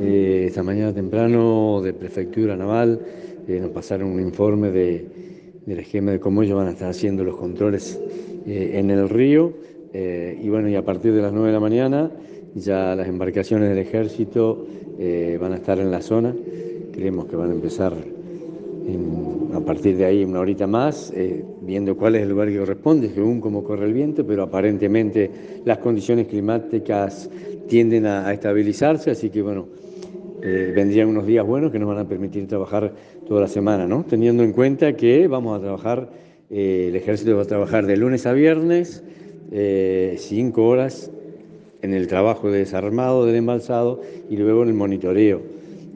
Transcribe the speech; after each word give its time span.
Eh, 0.00 0.44
esta 0.48 0.62
mañana 0.62 0.92
temprano 0.92 1.80
de 1.82 1.92
Prefectura 1.92 2.56
Naval 2.56 3.00
eh, 3.46 3.58
nos 3.60 3.70
pasaron 3.70 4.08
un 4.08 4.20
informe 4.20 4.70
de, 4.70 5.06
del 5.66 5.78
esquema 5.80 6.12
de 6.12 6.20
cómo 6.20 6.42
ellos 6.42 6.56
van 6.56 6.68
a 6.68 6.70
estar 6.70 6.88
haciendo 6.88 7.24
los 7.24 7.36
controles 7.36 8.00
eh, 8.46 8.72
en 8.74 8.90
el 8.90 9.08
río. 9.08 9.52
eh, 9.92 10.38
y 10.42 10.48
bueno, 10.48 10.68
y 10.68 10.76
a 10.76 10.84
partir 10.84 11.12
de 11.12 11.20
las 11.20 11.32
9 11.32 11.48
de 11.48 11.52
la 11.52 11.60
mañana 11.60 12.10
ya 12.54 12.94
las 12.96 13.06
embarcaciones 13.08 13.68
del 13.68 13.78
ejército 13.78 14.66
van 15.40 15.52
a 15.52 15.56
estar 15.56 15.78
en 15.80 15.90
la 15.90 16.00
zona. 16.00 16.34
Creemos 16.92 17.26
que 17.26 17.34
van 17.34 17.50
a 17.50 17.54
empezar 17.54 17.92
en- 18.86 19.48
a 19.54 19.60
partir 19.60 19.96
de 19.96 20.04
ahí 20.04 20.22
una 20.22 20.40
horita 20.40 20.66
más, 20.66 21.12
viendo 21.62 21.96
cuál 21.96 22.14
es 22.16 22.22
el 22.22 22.28
lugar 22.28 22.48
que 22.48 22.58
corresponde, 22.58 23.08
según 23.08 23.40
cómo 23.40 23.64
corre 23.64 23.86
el 23.86 23.94
viento, 23.94 24.24
pero 24.24 24.42
aparentemente 24.44 25.30
las 25.64 25.78
condiciones 25.78 26.28
climáticas 26.28 27.28
tienden 27.68 28.04
a 28.06 28.30
estabilizarse, 28.32 29.10
así 29.10 29.30
que 29.30 29.40
bueno, 29.42 29.66
eh, 30.44 30.72
vendrían 30.74 31.08
unos 31.08 31.24
días 31.24 31.46
buenos 31.46 31.70
que 31.70 31.78
nos 31.78 31.88
van 31.88 31.98
a 31.98 32.08
permitir 32.08 32.48
trabajar 32.48 32.92
toda 33.28 33.42
la 33.42 33.48
semana, 33.48 33.86
¿no? 33.86 34.04
Teniendo 34.04 34.42
en 34.42 34.52
cuenta 34.52 34.94
que 34.96 35.28
vamos 35.28 35.56
a 35.56 35.60
trabajar, 35.62 36.10
eh, 36.50 36.86
el 36.88 36.96
ejército 36.96 37.36
va 37.36 37.42
a 37.42 37.46
trabajar 37.46 37.86
de 37.86 37.96
lunes 37.96 38.26
a 38.26 38.32
viernes, 38.32 39.04
eh, 39.52 40.16
cinco 40.18 40.66
horas 40.66 41.12
en 41.82 41.94
el 41.94 42.08
trabajo 42.08 42.50
de 42.50 42.58
desarmado, 42.58 43.24
del 43.24 43.36
embalsado 43.36 44.00
y 44.28 44.36
luego 44.36 44.64
en 44.64 44.70
el 44.70 44.74
monitoreo 44.74 45.42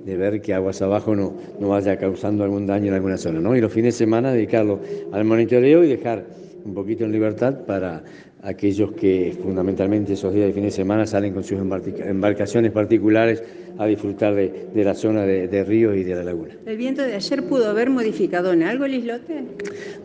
de 0.05 0.16
ver 0.16 0.41
que 0.41 0.55
aguas 0.55 0.80
abajo 0.80 1.16
no, 1.16 1.35
no 1.59 1.69
vaya 1.71 1.99
causando 1.99 2.45
algún 2.45 2.69
daño 2.69 2.87
en 2.87 2.95
alguna 2.95 3.16
zona, 3.16 3.41
¿no? 3.41 3.57
Y 3.57 3.60
los 3.60 3.73
fines 3.73 3.95
de 3.95 3.99
semana 3.99 4.33
dedicarlo 4.33 4.79
al 5.10 5.24
monitoreo 5.24 5.83
y 5.83 5.88
dejar 5.88 6.24
un 6.66 6.75
poquito 6.75 7.05
en 7.05 7.12
libertad 7.12 7.55
para 7.65 8.02
aquellos 8.43 8.93
que 8.93 9.37
fundamentalmente 9.43 10.12
esos 10.15 10.34
días 10.34 10.48
de 10.48 10.52
fin 10.52 10.65
de 10.65 10.70
semana 10.70 11.07
salen 11.07 11.33
con 11.33 11.43
sus 11.45 11.59
embarca- 11.59 12.09
embarcaciones 12.09 12.73
particulares 12.73 13.43
a 13.79 13.87
disfrutar 13.87 14.34
de, 14.34 14.66
de 14.74 14.84
la 14.84 14.95
zona 14.95 15.24
de, 15.24 15.48
de 15.48 15.65
ríos 15.65 15.97
y 15.97 16.02
de 16.05 16.15
la 16.15 16.24
laguna. 16.24 16.55
¿El 16.66 16.77
viento 16.77 17.02
de 17.02 17.15
ayer 17.15 17.43
pudo 17.45 17.68
haber 17.68 17.88
modificado 17.91 18.52
en 18.52 18.63
algo 18.63 18.85
el 18.85 18.95
islote? 18.95 19.43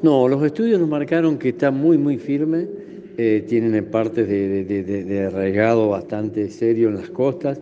No, 0.01 0.27
los 0.27 0.43
estudios 0.43 0.79
nos 0.79 0.89
marcaron 0.89 1.37
que 1.37 1.49
está 1.49 1.71
muy, 1.71 1.97
muy 1.97 2.17
firme, 2.17 2.67
eh, 3.17 3.43
tienen 3.47 3.85
partes 3.85 4.27
de- 4.27 4.63
de 4.63 5.19
arraigado 5.25 5.89
bastante 5.89 6.49
serio 6.49 6.89
en 6.89 6.95
las 6.95 7.09
costas, 7.09 7.59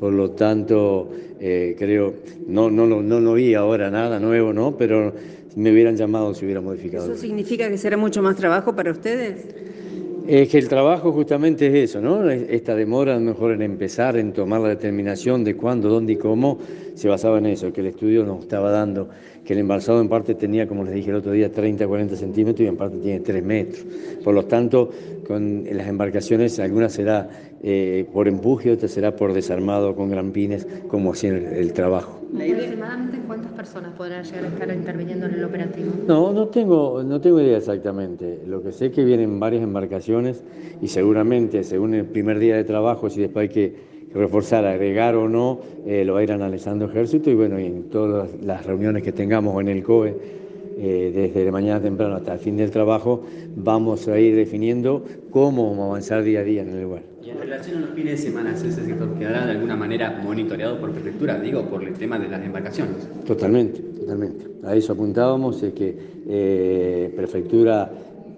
por 0.00 0.12
lo 0.14 0.30
tanto, 0.30 1.10
eh, 1.38 1.76
creo, 1.78 2.14
no, 2.48 2.70
no, 2.70 2.86
lo- 2.86 3.02
no, 3.02 3.20
no 3.20 3.34
vi 3.34 3.54
ahora 3.54 3.90
nada 3.90 4.18
nuevo, 4.18 4.52
¿no? 4.52 4.76
Pero 4.76 5.12
me 5.56 5.70
hubieran 5.70 5.96
llamado 5.96 6.32
si 6.34 6.44
hubiera 6.46 6.60
modificado. 6.62 7.04
¿Eso 7.12 7.20
significa 7.20 7.68
que 7.68 7.76
será 7.76 7.96
mucho 7.96 8.22
más 8.22 8.34
trabajo 8.36 8.74
para 8.74 8.90
ustedes? 8.90 9.46
Es 10.26 10.48
que 10.48 10.58
el 10.58 10.68
trabajo 10.68 11.12
justamente 11.12 11.66
es 11.66 11.90
eso, 11.90 12.00
¿no? 12.00 12.28
Esta 12.30 12.74
demora 12.76 13.14
a 13.16 13.18
lo 13.18 13.22
mejor 13.22 13.52
en 13.52 13.62
empezar, 13.62 14.16
en 14.16 14.32
tomar 14.32 14.60
la 14.60 14.68
determinación 14.68 15.42
de 15.44 15.56
cuándo, 15.56 15.88
dónde 15.88 16.12
y 16.12 16.16
cómo, 16.16 16.58
se 16.94 17.08
basaba 17.08 17.38
en 17.38 17.46
eso, 17.46 17.72
que 17.72 17.80
el 17.80 17.88
estudio 17.88 18.24
nos 18.24 18.40
estaba 18.42 18.70
dando, 18.70 19.08
que 19.44 19.54
el 19.54 19.58
embalsado 19.60 20.00
en 20.00 20.08
parte 20.08 20.34
tenía, 20.36 20.68
como 20.68 20.84
les 20.84 20.94
dije 20.94 21.10
el 21.10 21.16
otro 21.16 21.32
día, 21.32 21.50
30, 21.50 21.86
40 21.88 22.14
centímetros 22.16 22.64
y 22.64 22.68
en 22.68 22.76
parte 22.76 22.98
tiene 22.98 23.20
3 23.20 23.42
metros. 23.42 23.84
Por 24.22 24.34
lo 24.34 24.44
tanto, 24.44 24.90
con 25.30 25.64
las 25.70 25.86
embarcaciones, 25.86 26.58
algunas 26.58 26.92
será 26.92 27.28
eh, 27.62 28.04
por 28.12 28.26
empuje, 28.26 28.72
otra 28.72 28.88
será 28.88 29.14
por 29.14 29.32
desarmado 29.32 29.94
con 29.94 30.10
grampines, 30.10 30.66
como 30.88 31.12
hacían 31.12 31.36
el, 31.36 31.44
el 31.46 31.72
trabajo. 31.72 32.18
¿Aproximadamente 32.34 33.18
cuántas 33.28 33.52
personas 33.52 33.92
podrán 33.96 34.24
llegar 34.24 34.44
a 34.44 34.48
estar 34.48 34.74
interviniendo 34.74 35.26
en 35.26 35.34
el 35.34 35.44
operativo? 35.44 35.92
No, 36.08 36.32
no 36.32 36.48
tengo, 36.48 37.02
no 37.04 37.20
tengo 37.20 37.40
idea 37.40 37.58
exactamente. 37.58 38.40
Lo 38.46 38.60
que 38.62 38.72
sé 38.72 38.86
es 38.86 38.92
que 38.92 39.04
vienen 39.04 39.38
varias 39.38 39.62
embarcaciones 39.62 40.42
y 40.82 40.88
seguramente, 40.88 41.62
según 41.62 41.94
el 41.94 42.06
primer 42.06 42.40
día 42.40 42.56
de 42.56 42.64
trabajo, 42.64 43.08
si 43.08 43.20
después 43.20 43.48
hay 43.48 43.54
que 43.54 43.90
reforzar, 44.12 44.64
agregar 44.66 45.14
o 45.14 45.28
no, 45.28 45.60
eh, 45.86 46.04
lo 46.04 46.14
va 46.14 46.20
a 46.20 46.22
ir 46.24 46.32
analizando 46.32 46.86
Ejército 46.86 47.30
y 47.30 47.34
bueno, 47.36 47.60
y 47.60 47.66
en 47.66 47.84
todas 47.84 48.32
las- 48.32 48.44
las 48.44 48.66
reuniones 48.66 49.04
que 49.04 49.12
tengamos 49.12 49.60
en 49.60 49.68
el 49.68 49.84
COE, 49.84 50.39
eh, 50.82 51.12
desde 51.14 51.44
de 51.44 51.52
mañana 51.52 51.78
temprano 51.80 52.16
hasta 52.16 52.32
el 52.32 52.38
fin 52.38 52.56
del 52.56 52.70
trabajo, 52.70 53.22
vamos 53.54 54.08
a 54.08 54.18
ir 54.18 54.34
definiendo 54.34 55.04
cómo 55.30 55.68
vamos 55.68 55.84
a 55.84 55.86
avanzar 55.88 56.22
día 56.22 56.40
a 56.40 56.42
día 56.42 56.62
en 56.62 56.70
el 56.70 56.82
lugar. 56.82 57.02
Y 57.22 57.28
en 57.28 57.38
relación 57.38 57.76
a 57.76 57.80
los 57.80 57.90
fines 57.90 58.18
de 58.18 58.30
semana, 58.30 58.54
¿ese 58.54 58.72
sector 58.72 59.12
quedará 59.18 59.44
de 59.44 59.52
alguna 59.52 59.76
manera 59.76 60.20
monitoreado 60.24 60.80
por 60.80 60.90
prefectura? 60.92 61.38
Digo, 61.38 61.62
por 61.66 61.84
el 61.84 61.92
tema 61.92 62.18
de 62.18 62.28
las 62.28 62.42
embarcaciones. 62.42 62.96
Totalmente, 63.26 63.80
totalmente. 63.80 64.46
A 64.64 64.74
eso 64.74 64.94
apuntábamos, 64.94 65.62
es 65.62 65.74
que 65.74 65.94
eh, 66.26 67.12
Prefectura 67.14 67.90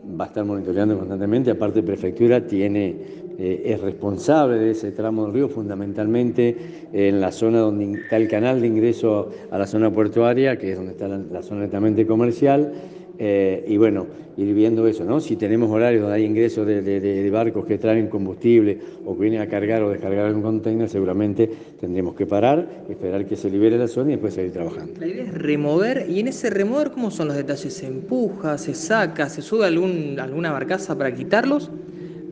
va 0.05 0.25
a 0.25 0.29
estar 0.29 0.45
monitoreando 0.45 0.97
constantemente, 0.97 1.51
aparte 1.51 1.83
Prefectura 1.83 2.47
tiene, 2.47 2.97
eh, 3.39 3.63
es 3.67 3.81
responsable 3.81 4.59
de 4.59 4.71
ese 4.73 4.93
tramo 4.93 5.25
del 5.25 5.35
río, 5.35 5.49
fundamentalmente 5.49 6.57
en 6.93 7.21
la 7.21 7.33
zona 7.33 7.61
donde 7.61 8.01
está 8.01 8.17
el 8.17 8.29
canal 8.29 8.61
de 8.61 8.67
ingreso 8.67 9.31
a 9.51 9.59
la 9.59 9.67
zona 9.67 9.93
portuaria, 9.93 10.59
que 10.59 10.73
es 10.73 10.77
donde 10.77 10.93
está 10.93 11.09
la, 11.09 11.19
la 11.19 11.43
zona 11.43 11.63
netamente 11.63 12.07
comercial, 12.07 12.73
eh, 13.19 13.65
y 13.69 13.77
bueno, 13.77 14.06
ir 14.37 14.55
viendo 14.55 14.87
eso, 14.87 15.05
¿no? 15.05 15.21
Si 15.21 15.37
tenemos 15.37 15.71
horarios 15.71 16.03
donde 16.03 16.17
hay 16.17 16.25
ingresos 16.25 16.67
de, 16.67 16.81
de- 16.83 17.00
de- 17.00 17.31
barcos 17.31 17.65
que 17.67 17.78
traen 17.78 18.09
combustible 18.09 18.78
o 19.05 19.15
que 19.15 19.21
vienen 19.23 19.41
a 19.41 19.47
cargar 19.47 19.83
o 19.83 19.91
descargar 19.91 20.27
algún 20.27 20.43
container, 20.43 20.89
seguramente 20.89 21.49
tendremos 21.81 22.15
que 22.15 22.27
parar, 22.27 22.84
esperar 22.89 23.25
que 23.27 23.37
se 23.37 23.51
libere 23.51 23.77
la 23.78 23.89
zona 23.89 24.11
y 24.11 24.12
después 24.12 24.34
seguir 24.34 24.53
trabajando. 24.53 24.93
La 25.01 25.06
idea 25.06 25.25
es 25.25 25.34
remover 25.34 26.06
y 26.09 26.21
en 26.21 26.28
ese 26.28 26.51
remover, 26.51 26.91
¿cómo 26.91 27.11
son 27.11 27.28
los 27.28 27.37
detalles? 27.37 27.72
¿Se 27.72 27.87
empuja, 27.87 28.56
se 28.59 28.75
saca, 28.75 29.28
se 29.28 29.43
sube 29.43 29.67
algún, 29.67 30.19
alguna 30.19 30.51
barcaza 30.53 30.97
para 30.97 31.15
quitarlos? 31.15 31.71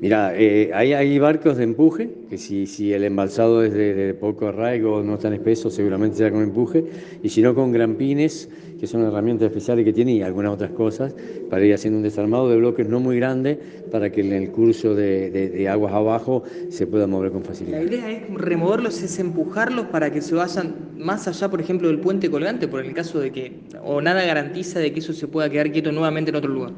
Mira, 0.00 0.32
eh, 0.34 0.70
hay, 0.72 0.94
hay 0.94 1.18
barcos 1.18 1.58
de 1.58 1.64
empuje, 1.64 2.10
que 2.26 2.38
si, 2.38 2.66
si 2.66 2.92
el 2.94 3.04
embalsado 3.04 3.62
es 3.62 3.74
de, 3.74 3.92
de 3.94 4.14
poco 4.14 4.46
arraigo, 4.48 5.02
no 5.02 5.18
tan 5.18 5.34
espeso, 5.34 5.70
seguramente 5.70 6.16
será 6.16 6.30
con 6.32 6.42
empuje, 6.42 6.86
y 7.20 7.28
si 7.28 7.42
no 7.42 7.54
con 7.54 7.70
grampines, 7.70 8.48
que 8.78 8.86
son 8.86 9.02
herramientas 9.02 9.46
especiales 9.48 9.84
que 9.84 9.92
tiene, 9.92 10.12
y 10.14 10.22
algunas 10.22 10.52
otras 10.54 10.70
cosas, 10.70 11.14
para 11.50 11.64
ir 11.66 11.74
haciendo 11.74 11.98
un 11.98 12.02
desarmado 12.02 12.48
de 12.48 12.56
bloques 12.56 12.88
no 12.88 12.98
muy 12.98 13.16
grande, 13.16 13.60
para 13.90 14.10
que 14.10 14.22
en 14.22 14.32
el 14.32 14.50
curso 14.50 14.94
de, 14.94 15.30
de- 15.30 15.50
de 15.50 15.68
aguas 15.68 15.92
abajo 15.92 16.44
se 16.68 16.86
pueda 16.86 17.06
mover 17.06 17.30
con 17.30 17.42
La 17.42 17.46
facilidad. 17.48 17.82
idea 17.82 18.10
es 18.10 18.22
removerlos, 18.30 19.02
es 19.02 19.18
empujarlos 19.18 19.86
para 19.88 20.10
que 20.10 20.22
se 20.22 20.34
vayan 20.34 20.92
más 20.96 21.28
allá, 21.28 21.50
por 21.50 21.60
ejemplo, 21.60 21.88
del 21.88 22.00
puente 22.00 22.30
colgante, 22.30 22.68
por 22.68 22.80
el 22.84 22.94
caso 22.94 23.20
de 23.20 23.32
que, 23.32 23.68
o 23.82 24.00
nada 24.00 24.24
garantiza 24.24 24.78
de 24.80 24.92
que 24.92 25.00
eso 25.00 25.12
se 25.12 25.28
pueda 25.28 25.50
quedar 25.50 25.70
quieto 25.70 25.92
nuevamente 25.92 26.30
en 26.30 26.36
otro 26.36 26.50
lugar. 26.50 26.72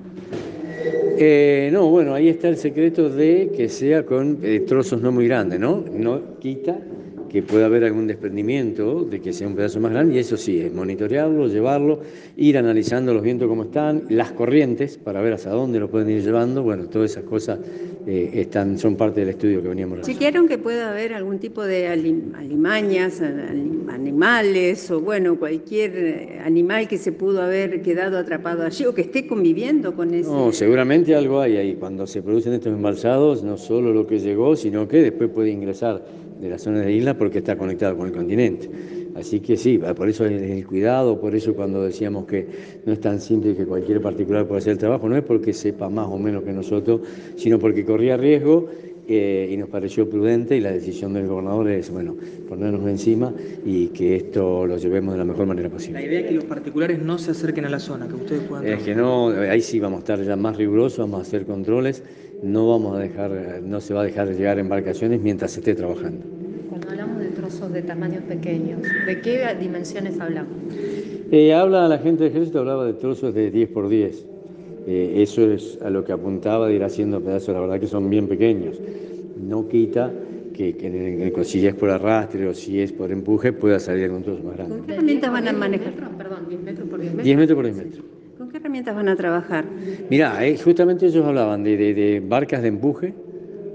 Eh, 1.24 1.70
no, 1.72 1.88
bueno, 1.88 2.14
ahí 2.14 2.28
está 2.28 2.48
el 2.48 2.56
secreto 2.56 3.08
de 3.08 3.52
que 3.56 3.68
sea 3.68 4.04
con 4.04 4.40
eh, 4.42 4.58
trozos 4.66 5.00
no 5.00 5.12
muy 5.12 5.28
grandes, 5.28 5.60
¿no? 5.60 5.84
No 5.92 6.36
quita 6.40 6.76
que 7.32 7.42
pueda 7.42 7.64
haber 7.64 7.82
algún 7.84 8.06
desprendimiento, 8.06 9.04
de 9.04 9.20
que 9.22 9.32
sea 9.32 9.48
un 9.48 9.56
pedazo 9.56 9.80
más 9.80 9.90
grande, 9.92 10.16
y 10.16 10.18
eso 10.18 10.36
sí, 10.36 10.60
es 10.60 10.70
monitorearlo, 10.72 11.48
llevarlo, 11.48 12.00
ir 12.36 12.58
analizando 12.58 13.14
los 13.14 13.22
vientos 13.22 13.48
como 13.48 13.62
están, 13.64 14.02
las 14.10 14.32
corrientes, 14.32 14.98
para 14.98 15.22
ver 15.22 15.32
hasta 15.32 15.48
dónde 15.48 15.80
lo 15.80 15.88
pueden 15.90 16.10
ir 16.10 16.22
llevando, 16.22 16.62
bueno, 16.62 16.84
todas 16.88 17.12
esas 17.12 17.24
cosas 17.24 17.58
eh, 18.06 18.30
están, 18.34 18.78
son 18.78 18.96
parte 18.96 19.20
del 19.20 19.30
estudio 19.30 19.62
que 19.62 19.68
veníamos 19.68 19.96
realizando. 19.98 20.18
¿Chequearon 20.18 20.46
que 20.46 20.58
pueda 20.58 20.90
haber 20.90 21.14
algún 21.14 21.38
tipo 21.38 21.62
de 21.64 21.88
alim- 21.88 22.34
alimañas, 22.36 23.22
anim- 23.22 23.88
animales 23.88 24.90
o 24.90 25.00
bueno, 25.00 25.38
cualquier 25.38 25.92
eh, 25.96 26.38
animal 26.44 26.86
que 26.86 26.98
se 26.98 27.12
pudo 27.12 27.40
haber 27.40 27.80
quedado 27.80 28.18
atrapado 28.18 28.62
allí 28.64 28.84
o 28.84 28.92
que 28.94 29.00
esté 29.02 29.26
conviviendo 29.26 29.94
con 29.94 30.12
ese? 30.12 30.28
No, 30.28 30.52
seguramente 30.52 31.14
algo 31.14 31.40
hay 31.40 31.56
ahí. 31.56 31.74
Cuando 31.76 32.06
se 32.06 32.20
producen 32.20 32.52
estos 32.52 32.74
embalsados, 32.74 33.42
no 33.42 33.56
solo 33.56 33.92
lo 33.94 34.06
que 34.06 34.18
llegó, 34.18 34.54
sino 34.54 34.86
que 34.86 34.98
después 34.98 35.30
puede 35.30 35.50
ingresar 35.50 36.02
de 36.42 36.50
la 36.50 36.58
zona 36.58 36.80
de 36.80 36.92
isla 36.92 37.16
porque 37.16 37.38
está 37.38 37.56
conectado 37.56 37.96
con 37.96 38.08
el 38.08 38.12
continente. 38.12 38.68
Así 39.14 39.40
que 39.40 39.56
sí, 39.56 39.78
por 39.78 40.08
eso 40.08 40.26
es 40.26 40.42
el 40.42 40.66
cuidado, 40.66 41.20
por 41.20 41.36
eso 41.36 41.54
cuando 41.54 41.84
decíamos 41.84 42.26
que 42.26 42.46
no 42.84 42.92
es 42.92 43.00
tan 43.00 43.20
simple 43.20 43.54
que 43.54 43.64
cualquier 43.64 44.00
particular 44.00 44.46
pueda 44.46 44.58
hacer 44.58 44.72
el 44.72 44.78
trabajo, 44.78 45.08
no 45.08 45.16
es 45.16 45.22
porque 45.22 45.52
sepa 45.52 45.88
más 45.88 46.08
o 46.08 46.18
menos 46.18 46.42
que 46.42 46.52
nosotros, 46.52 47.02
sino 47.36 47.58
porque 47.58 47.84
corría 47.84 48.16
riesgo 48.16 48.68
eh, 49.14 49.48
y 49.50 49.56
nos 49.56 49.68
pareció 49.68 50.08
prudente 50.08 50.56
y 50.56 50.60
la 50.60 50.72
decisión 50.72 51.12
del 51.14 51.26
gobernador 51.26 51.68
es, 51.70 51.90
bueno, 51.90 52.16
ponernos 52.48 52.86
encima 52.88 53.32
y 53.64 53.88
que 53.88 54.16
esto 54.16 54.66
lo 54.66 54.76
llevemos 54.76 55.14
de 55.14 55.18
la 55.18 55.24
mejor 55.24 55.46
manera 55.46 55.68
posible. 55.68 56.00
La 56.00 56.06
idea 56.06 56.20
es 56.20 56.26
que 56.26 56.34
los 56.34 56.44
particulares 56.44 57.00
no 57.02 57.18
se 57.18 57.32
acerquen 57.32 57.64
a 57.64 57.70
la 57.70 57.78
zona, 57.78 58.08
que 58.08 58.14
ustedes 58.14 58.42
puedan... 58.42 58.66
Es 58.66 58.82
que 58.82 58.94
no, 58.94 59.28
ahí 59.28 59.60
sí 59.60 59.80
vamos 59.80 59.98
a 59.98 60.00
estar 60.00 60.22
ya 60.22 60.36
más 60.36 60.56
rigurosos, 60.56 60.98
vamos 60.98 61.20
a 61.20 61.22
hacer 61.22 61.46
controles, 61.46 62.02
no 62.42 62.68
vamos 62.68 62.96
a 62.96 63.00
dejar, 63.00 63.60
no 63.62 63.80
se 63.80 63.94
va 63.94 64.02
a 64.02 64.04
dejar 64.04 64.28
de 64.28 64.34
llegar 64.34 64.58
embarcaciones 64.58 65.20
mientras 65.20 65.52
se 65.52 65.60
esté 65.60 65.74
trabajando. 65.74 66.24
Cuando 66.68 66.88
hablamos 66.90 67.20
de 67.20 67.28
trozos 67.28 67.72
de 67.72 67.82
tamaños 67.82 68.22
pequeños, 68.24 68.80
¿de 69.06 69.20
qué 69.20 69.46
dimensiones 69.60 70.18
hablamos? 70.18 70.52
Eh, 71.30 71.54
habla 71.54 71.88
la 71.88 71.98
gente 71.98 72.24
del 72.24 72.32
ejército, 72.32 72.58
hablaba 72.58 72.84
de 72.84 72.94
trozos 72.94 73.34
de 73.34 73.50
10 73.50 73.70
por 73.70 73.88
10. 73.88 74.31
Eh, 74.86 75.22
eso 75.22 75.50
es 75.50 75.78
a 75.82 75.90
lo 75.90 76.04
que 76.04 76.12
apuntaba 76.12 76.66
de 76.68 76.74
ir 76.74 76.82
haciendo 76.84 77.20
pedazos, 77.20 77.54
la 77.54 77.60
verdad 77.60 77.78
que 77.80 77.86
son 77.86 78.10
bien 78.10 78.26
pequeños. 78.26 78.80
No 79.48 79.68
quita 79.68 80.12
que, 80.54 80.76
que 80.76 80.86
en 80.88 81.22
el- 81.22 81.44
si 81.44 81.66
es 81.66 81.74
por 81.74 81.90
arrastre 81.90 82.46
o 82.48 82.54
si 82.54 82.80
es 82.80 82.92
por 82.92 83.10
empuje 83.10 83.52
pueda 83.52 83.78
salir 83.78 84.04
algún 84.04 84.22
trozo 84.22 84.42
más 84.42 84.56
grande. 84.56 84.76
¿Con 84.76 84.86
qué 84.86 84.92
herramientas 84.94 85.32
van 85.32 85.48
a 85.48 85.52
manejar? 85.52 85.92
Perdón, 86.18 86.48
10 86.48 86.60
metros 86.62 86.88
por 86.88 87.00
10 87.00 87.12
metros. 87.12 87.24
10 87.24 87.36
metros 87.38 87.56
por 87.56 87.64
10 87.64 87.76
metros. 87.76 88.04
¿Con 88.38 88.48
qué 88.50 88.56
herramientas 88.58 88.94
van 88.94 89.08
a 89.08 89.16
trabajar? 89.16 89.64
Mirá, 90.10 90.44
eh, 90.46 90.58
justamente 90.58 91.06
ellos 91.06 91.24
hablaban 91.24 91.62
de, 91.62 91.76
de- 91.76 91.94
de 91.94 92.20
barcas 92.20 92.60
de 92.62 92.68
empuje, 92.68 93.14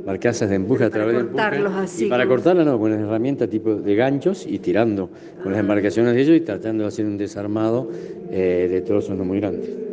barcazas 0.05 0.49
de 0.49 0.55
empuje 0.55 0.83
a 0.83 0.89
través 0.89 1.13
de 1.15 1.21
empuje. 1.21 1.43
cortarlos 1.43 1.73
así, 1.73 2.05
y 2.05 2.09
para 2.09 2.25
como- 2.25 2.35
cortarla 2.35 2.63
no, 2.65 2.77
con 2.79 2.91
herramientas 2.91 3.49
tipo 3.49 3.75
de 3.75 3.95
ganchos 3.95 4.45
y 4.45 4.59
tirando 4.59 5.09
con 5.41 5.51
las 5.51 5.61
embarcaciones 5.61 6.13
de 6.15 6.21
ellos 6.21 6.37
y 6.37 6.41
tratando 6.41 6.83
de 6.83 6.87
hacer 6.89 7.05
un 7.05 7.17
desarmado 7.17 7.89
eh, 8.31 8.67
de 8.69 8.81
trozos 8.81 9.17
no 9.17 9.23
muy 9.23 9.39
grandes. 9.39 9.86